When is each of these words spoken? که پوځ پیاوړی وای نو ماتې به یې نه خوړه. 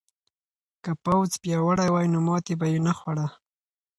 که 0.83 0.91
پوځ 1.03 1.29
پیاوړی 1.41 1.89
وای 1.91 2.07
نو 2.13 2.19
ماتې 2.27 2.53
به 2.59 2.67
یې 2.73 2.79
نه 2.87 2.93
خوړه. 2.97 3.27